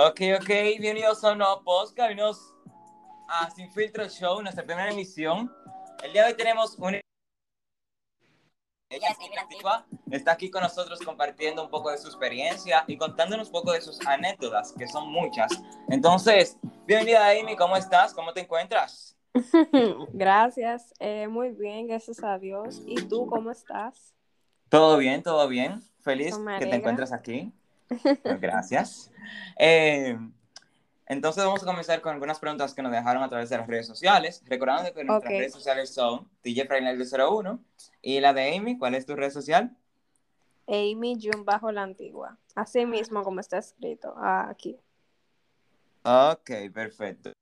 [0.00, 2.54] Ok, ok, bienvenidos a un nuevo podcast, bienvenidos
[3.28, 5.52] a Sin Filtro Show, nuestra primera emisión.
[6.04, 7.00] El día de hoy tenemos una...
[8.90, 9.18] Ella es
[10.12, 13.80] está aquí con nosotros compartiendo un poco de su experiencia y contándonos un poco de
[13.80, 15.50] sus anécdotas, que son muchas.
[15.88, 16.56] Entonces,
[16.86, 18.14] bienvenida Amy, ¿cómo estás?
[18.14, 19.18] ¿Cómo te encuentras?
[20.12, 22.82] Gracias, eh, muy bien, gracias a Dios.
[22.86, 24.14] ¿Y tú cómo estás?
[24.68, 25.82] Todo bien, todo bien.
[26.02, 26.76] Feliz que te alegra.
[26.76, 27.52] encuentres aquí.
[27.88, 28.00] Pues,
[28.40, 29.10] Gracias.
[29.58, 30.18] Eh,
[31.06, 33.86] entonces vamos a comenzar con algunas preguntas que nos dejaron a través de las redes
[33.86, 34.42] sociales.
[34.46, 37.58] Recordando que nuestras redes sociales son TJ Frainel 01
[38.02, 39.74] y la de Amy, ¿cuál es tu red social?
[40.66, 42.36] Amy June bajo la antigua.
[42.54, 44.78] Así mismo como está escrito ah, aquí.
[46.02, 47.32] Ok, perfecto.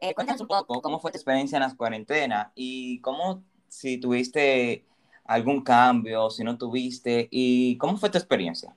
[0.00, 4.86] Eh, cuéntanos un poco cómo fue tu experiencia en las cuarentenas y cómo, si tuviste
[5.28, 8.74] algún cambio, si no tuviste, y cómo fue tu experiencia.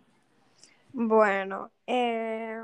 [0.93, 2.61] Bueno, eh,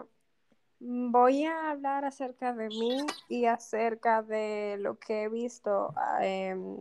[0.79, 2.97] voy a hablar acerca de mí
[3.29, 6.77] y acerca de lo que he visto em,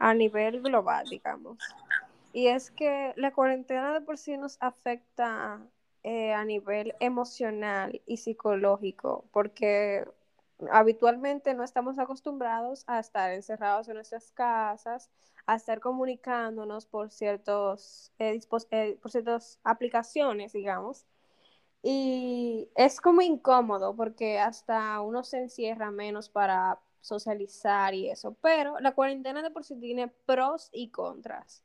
[0.00, 1.58] a nivel global, digamos.
[2.32, 5.60] Y es que la cuarentena de por sí nos afecta
[6.02, 10.04] eh, a nivel emocional y psicológico, porque
[10.70, 15.10] habitualmente no estamos acostumbrados a estar encerrados en nuestras casas,
[15.46, 21.06] a estar comunicándonos por ciertos, eh, eh, por ciertas aplicaciones, digamos.
[21.82, 28.78] Y es como incómodo porque hasta uno se encierra menos para socializar y eso, pero
[28.80, 31.64] la cuarentena de por sí tiene pros y contras.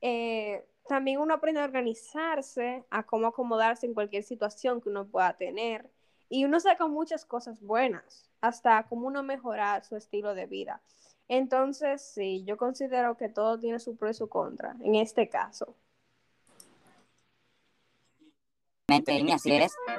[0.00, 5.36] Eh, también uno aprende a organizarse, a cómo acomodarse en cualquier situación que uno pueda
[5.36, 5.90] tener
[6.28, 10.82] y uno saca muchas cosas buenas, hasta cómo uno mejorar su estilo de vida.
[11.28, 15.74] Entonces, sí, yo considero que todo tiene su pro y su contra en este caso.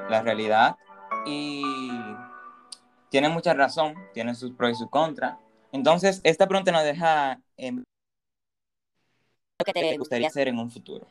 [0.09, 0.77] La realidad.
[1.25, 1.63] Y
[3.09, 5.37] tiene mucha razón, tiene sus pros y sus contras.
[5.71, 7.83] Entonces, esta pregunta nos deja en
[9.59, 11.07] lo que te gustaría hacer en un futuro.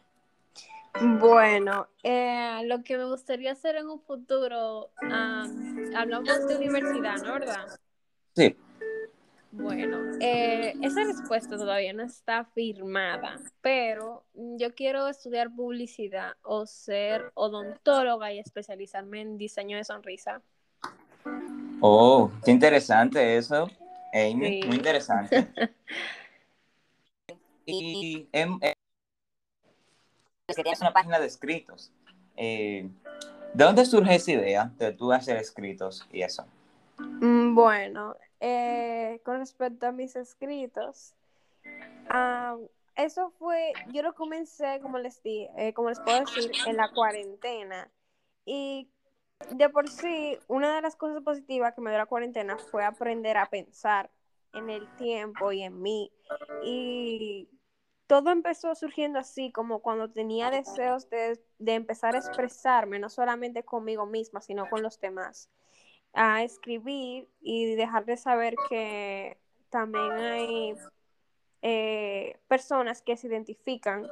[1.01, 7.34] Bueno, eh, lo que me gustaría hacer en un futuro, am, hablamos de universidad, ¿no?
[7.34, 7.79] ¿Verdad?
[8.34, 8.57] Sí.
[9.51, 17.31] Bueno, eh, esa respuesta todavía no está firmada, pero yo quiero estudiar publicidad o ser
[17.34, 20.41] odontóloga y especializarme en diseño de sonrisa.
[21.81, 23.71] Oh, qué interesante eso,
[24.13, 24.67] Amy, Sí.
[24.67, 25.49] muy interesante.
[27.67, 28.75] y em, em,
[30.55, 31.93] que tienes una página de escritos.
[32.37, 32.89] Eh,
[33.53, 36.47] ¿De dónde surge esa idea de tú hacer escritos y eso?
[36.99, 41.15] Mm, Bueno, eh, con respecto a mis escritos,
[42.09, 42.57] ah,
[42.95, 46.91] eso fue, yo lo comencé, como les di, eh, como les puedo decir, en la
[46.91, 47.91] cuarentena.
[48.45, 48.89] Y
[49.51, 53.37] de por sí, una de las cosas positivas que me dio la cuarentena fue aprender
[53.37, 54.11] a pensar
[54.53, 56.13] en el tiempo y en mí.
[56.63, 57.49] Y
[58.06, 63.65] todo empezó surgiendo así, como cuando tenía deseos de, de empezar a expresarme, no solamente
[63.65, 65.50] conmigo misma, sino con los demás
[66.16, 69.37] a escribir y dejarles saber que
[69.71, 70.75] también hay
[71.62, 74.09] eh, personas que se identifican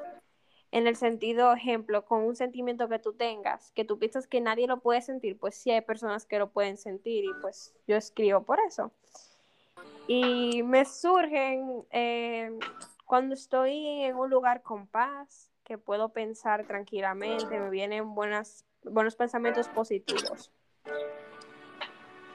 [0.71, 4.67] en el sentido, ejemplo, con un sentimiento que tú tengas, que tú piensas que nadie
[4.67, 8.43] lo puede sentir, pues sí hay personas que lo pueden sentir y pues yo escribo
[8.43, 8.91] por eso.
[10.07, 12.51] Y me surgen eh,
[13.05, 19.17] cuando estoy en un lugar con paz, que puedo pensar tranquilamente, me vienen buenas, buenos
[19.17, 20.53] pensamientos positivos.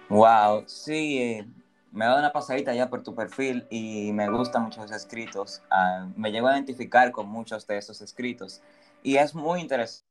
[0.09, 1.47] Wow, sí, eh,
[1.91, 5.61] me he dado una pasadita ya por tu perfil y me gustan mucho esos escritos.
[5.69, 8.61] Ah, me llego a identificar con muchos de esos escritos
[9.03, 10.07] y es muy interesante.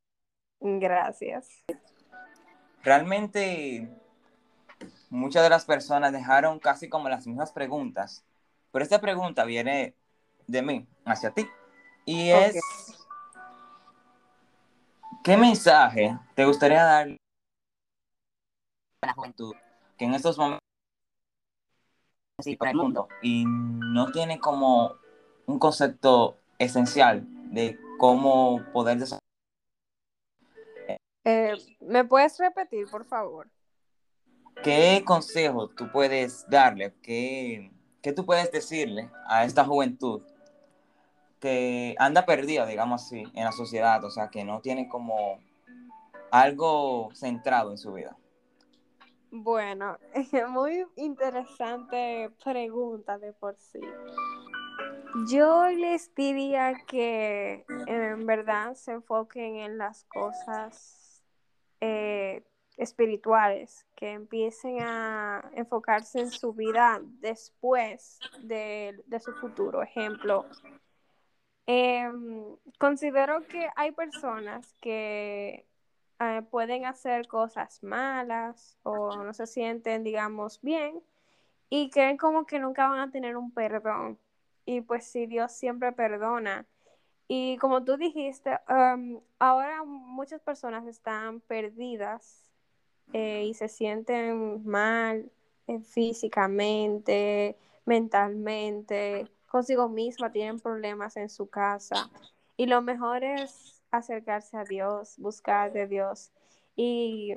[0.61, 1.65] Gracias.
[2.83, 3.89] Realmente
[5.11, 8.25] muchas de las personas dejaron casi como las mismas preguntas,
[8.71, 9.97] pero esta pregunta viene
[10.49, 11.49] de mí hacia ti
[12.05, 12.59] y es,
[15.23, 17.09] ¿qué mensaje te gustaría dar
[19.03, 19.55] a la juventud
[19.99, 20.65] que en estos momentos
[22.43, 24.95] sí, el mundo y no tiene como
[25.47, 29.21] un concepto esencial de cómo poder desarrollar?
[31.25, 33.51] Eh, ¿Me puedes repetir, por favor?
[34.63, 36.95] ¿Qué consejo tú puedes darle?
[37.03, 37.71] ¿Qué,
[38.01, 40.23] qué tú puedes decirle a esta juventud
[41.41, 44.03] que anda perdida, digamos así, en la sociedad?
[44.05, 45.41] O sea, que no tiene como
[46.31, 48.17] algo centrado en su vida.
[49.31, 49.99] Bueno,
[50.49, 53.81] muy interesante pregunta de por sí.
[55.31, 61.23] Yo les diría que en verdad se enfoquen en las cosas
[61.81, 62.43] eh,
[62.77, 69.83] espirituales, que empiecen a enfocarse en su vida después de, de su futuro.
[69.83, 70.47] Ejemplo,
[71.69, 75.67] em, considero que hay personas que
[76.19, 81.03] eh, pueden hacer cosas malas o no se sienten, digamos, bien
[81.71, 84.19] y creen como que nunca van a tener un perdón.
[84.65, 86.67] Y pues sí, Dios siempre perdona.
[87.29, 92.45] Y como tú dijiste, um, ahora muchas personas están perdidas
[93.13, 95.31] eh, y se sienten mal
[95.67, 102.11] eh, físicamente, mentalmente, consigo misma, tienen problemas en su casa.
[102.57, 106.31] Y lo mejor es acercarse a Dios, buscar de Dios
[106.77, 107.35] y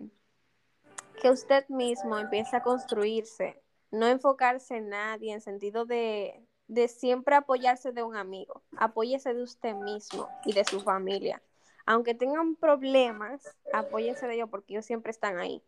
[1.21, 3.61] que usted mismo empiece a construirse,
[3.91, 9.43] no enfocarse en nadie en sentido de, de siempre apoyarse de un amigo, apóyese de
[9.43, 11.41] usted mismo y de su familia.
[11.85, 15.63] Aunque tengan problemas, apóyese de ellos porque ellos siempre están ahí,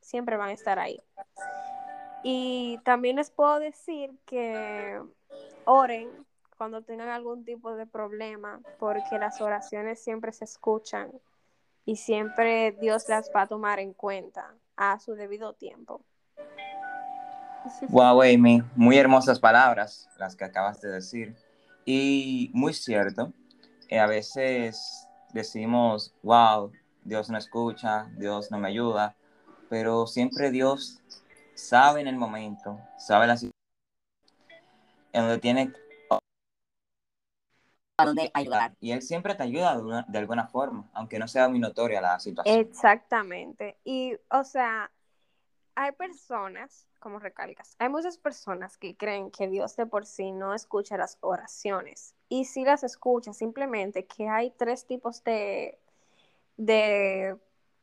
[0.00, 1.00] siempre van a estar ahí.
[2.22, 5.00] Y también les puedo decir que
[5.64, 6.08] oren
[6.56, 11.12] cuando tengan algún tipo de problema, porque las oraciones siempre se escuchan
[11.84, 16.02] y siempre Dios las va a tomar en cuenta a su debido tiempo.
[17.88, 21.36] Wow, Amy, muy hermosas palabras las que acabas de decir.
[21.84, 23.32] Y muy cierto,
[23.88, 26.72] eh, a veces decimos, wow,
[27.04, 29.16] Dios no escucha, Dios no me ayuda,
[29.70, 31.00] pero siempre Dios
[31.58, 33.52] sabe en el momento, sabe la situación
[35.12, 35.72] en donde tiene
[37.96, 38.76] a dónde ayudar.
[38.80, 42.00] Y Él siempre te ayuda de, una, de alguna forma, aunque no sea muy notoria
[42.00, 42.60] la situación.
[42.60, 43.76] Exactamente.
[43.82, 44.92] Y, o sea,
[45.74, 50.54] hay personas, como recalcas, hay muchas personas que creen que Dios de por sí no
[50.54, 52.14] escucha las oraciones.
[52.28, 55.80] Y sí las escucha, simplemente que hay tres tipos de,
[56.56, 57.36] de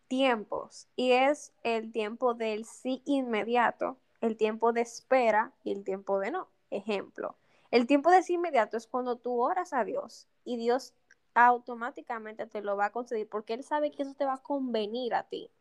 [0.07, 0.87] tiempos.
[0.95, 6.31] Y es el tiempo del sí inmediato, el tiempo de espera y el tiempo de
[6.31, 6.47] no.
[6.71, 7.35] Ejemplo,
[7.71, 10.93] el tiempo de sí inmediato es cuando tú oras a Dios y Dios
[11.33, 15.13] automáticamente te lo va a conceder porque Él sabe que eso te va a convenir
[15.13, 15.51] a ti.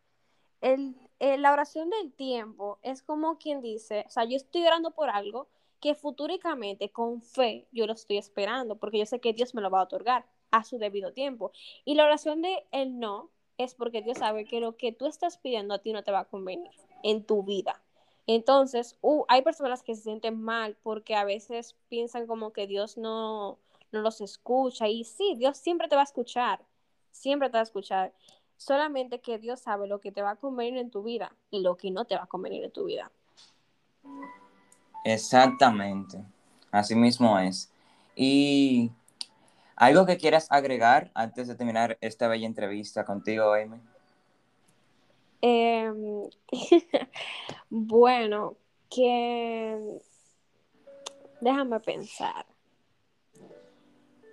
[0.61, 5.11] El, la oración del tiempo es como quien dice, o sea, yo estoy orando por
[5.11, 5.49] algo
[5.81, 9.69] que futúricamente con fe yo lo estoy esperando porque yo sé que Dios me lo
[9.71, 11.53] va a otorgar a su debido tiempo.
[11.85, 15.39] Y la oración de el no es porque Dios sabe que lo que tú estás
[15.39, 16.71] pidiendo a ti no te va a convenir
[17.03, 17.81] en tu vida.
[18.27, 22.97] Entonces, uh, hay personas que se sienten mal porque a veces piensan como que Dios
[22.97, 23.59] no,
[23.93, 24.89] no los escucha.
[24.89, 26.61] Y sí, Dios siempre te va a escuchar,
[27.11, 28.13] siempre te va a escuchar.
[28.57, 31.77] Solamente que Dios sabe lo que te va a convenir en tu vida y lo
[31.77, 33.11] que no te va a convenir en tu vida.
[35.05, 36.25] Exactamente,
[36.71, 37.71] así mismo es.
[38.17, 38.91] Y
[39.77, 43.81] algo que quieras agregar antes de terminar esta bella entrevista contigo, Amy.
[45.41, 46.29] Em,
[47.71, 48.57] bueno,
[48.89, 50.01] que
[51.41, 52.47] déjame pensar.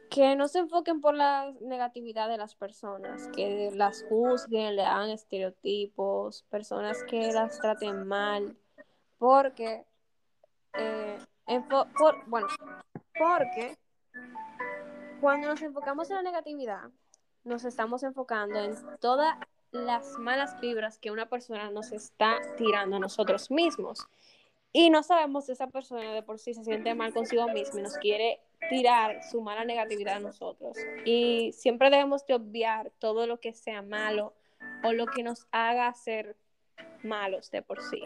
[0.10, 5.10] Que no se enfoquen por la negatividad de las personas, que las juzguen, le hagan
[5.10, 8.58] estereotipos, personas que las traten mal,
[9.18, 9.86] porque,
[10.74, 11.18] eh,
[12.28, 12.48] bueno,
[13.18, 13.78] porque
[15.22, 16.90] cuando nos enfocamos en la negatividad,
[17.44, 19.40] nos estamos enfocando en toda
[19.72, 24.08] las malas vibras que una persona nos está tirando a nosotros mismos.
[24.74, 27.84] Y no sabemos si esa persona de por sí se siente mal consigo misma y
[27.84, 30.76] nos quiere tirar su mala negatividad a nosotros.
[31.06, 34.34] Y siempre debemos de obviar todo lo que sea malo
[34.84, 36.36] o lo que nos haga ser
[37.04, 38.04] malos de por sí.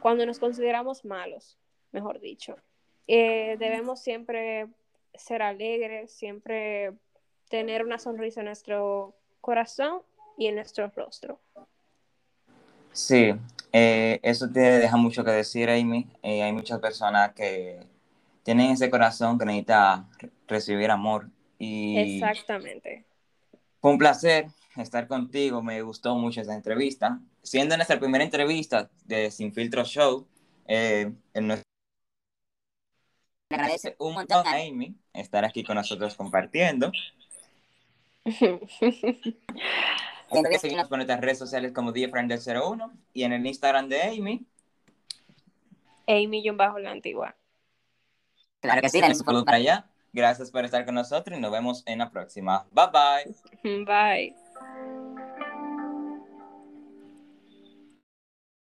[0.00, 1.56] Cuando nos consideramos malos,
[1.92, 2.56] mejor dicho,
[3.06, 4.68] eh, debemos siempre
[5.14, 6.92] ser alegres, siempre
[7.48, 10.02] tener una sonrisa en nuestro corazón
[10.36, 11.38] y en nuestro rostro.
[12.92, 13.34] Sí,
[13.72, 16.06] eh, eso te deja mucho que decir, Amy.
[16.22, 17.80] Eh, hay muchas personas que
[18.42, 20.08] tienen ese corazón que necesita
[20.46, 21.28] recibir amor.
[21.58, 23.04] Y Exactamente.
[23.80, 27.20] Fue un placer estar contigo, me gustó mucho esa entrevista.
[27.42, 30.26] Siendo nuestra primera entrevista de Sin Filtro Show,
[30.66, 31.73] eh, nuestro...
[33.54, 36.92] agradece un montón a Amy estar aquí con nosotros compartiendo.
[40.28, 44.46] Puedes seguirnos por nuestras redes sociales como DFriend01 y en el Instagram de Amy.
[46.06, 47.36] Amy bajo la antigua.
[48.60, 49.86] Claro que sí, un saludo para allá.
[50.12, 52.66] Gracias por estar con nosotros y nos vemos en la próxima.
[52.70, 53.84] Bye bye.
[53.84, 54.43] Bye.